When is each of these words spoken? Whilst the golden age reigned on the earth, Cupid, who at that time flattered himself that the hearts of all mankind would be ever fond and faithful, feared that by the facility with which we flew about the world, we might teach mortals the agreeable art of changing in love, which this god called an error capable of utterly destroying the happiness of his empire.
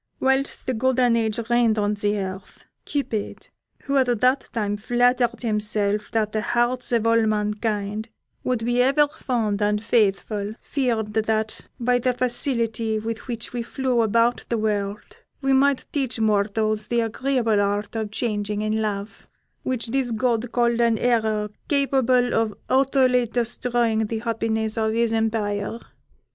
Whilst 0.19 0.65
the 0.65 0.73
golden 0.73 1.15
age 1.15 1.37
reigned 1.47 1.77
on 1.77 1.93
the 1.93 2.17
earth, 2.17 2.65
Cupid, 2.85 3.49
who 3.83 3.97
at 3.97 4.19
that 4.19 4.49
time 4.51 4.75
flattered 4.75 5.43
himself 5.43 6.09
that 6.11 6.31
the 6.31 6.41
hearts 6.41 6.91
of 6.91 7.05
all 7.05 7.27
mankind 7.27 8.09
would 8.43 8.65
be 8.65 8.81
ever 8.81 9.07
fond 9.07 9.61
and 9.61 9.83
faithful, 9.83 10.55
feared 10.59 11.13
that 11.13 11.67
by 11.79 11.99
the 11.99 12.15
facility 12.15 12.97
with 12.97 13.27
which 13.27 13.53
we 13.53 13.61
flew 13.61 14.01
about 14.01 14.43
the 14.49 14.57
world, 14.57 15.21
we 15.39 15.53
might 15.53 15.85
teach 15.91 16.19
mortals 16.19 16.87
the 16.87 17.01
agreeable 17.01 17.61
art 17.61 17.95
of 17.95 18.09
changing 18.09 18.63
in 18.63 18.81
love, 18.81 19.27
which 19.61 19.89
this 19.89 20.09
god 20.09 20.51
called 20.51 20.81
an 20.81 20.97
error 20.97 21.51
capable 21.67 22.33
of 22.33 22.55
utterly 22.69 23.27
destroying 23.27 24.07
the 24.07 24.17
happiness 24.17 24.79
of 24.79 24.93
his 24.93 25.13
empire. 25.13 25.77